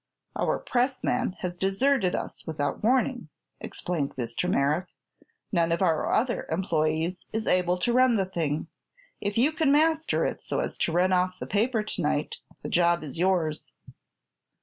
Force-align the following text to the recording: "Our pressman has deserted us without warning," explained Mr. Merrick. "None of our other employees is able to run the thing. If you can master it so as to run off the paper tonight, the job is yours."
"Our 0.35 0.57
pressman 0.57 1.33
has 1.41 1.59
deserted 1.59 2.15
us 2.15 2.47
without 2.47 2.81
warning," 2.83 3.29
explained 3.59 4.15
Mr. 4.15 4.49
Merrick. 4.49 4.87
"None 5.51 5.71
of 5.71 5.83
our 5.83 6.11
other 6.11 6.47
employees 6.49 7.19
is 7.31 7.45
able 7.45 7.77
to 7.77 7.93
run 7.93 8.15
the 8.15 8.25
thing. 8.25 8.65
If 9.19 9.37
you 9.37 9.51
can 9.51 9.71
master 9.71 10.25
it 10.25 10.41
so 10.41 10.59
as 10.59 10.75
to 10.79 10.91
run 10.91 11.13
off 11.13 11.37
the 11.39 11.45
paper 11.45 11.83
tonight, 11.83 12.37
the 12.63 12.67
job 12.67 13.03
is 13.03 13.19
yours." 13.19 13.73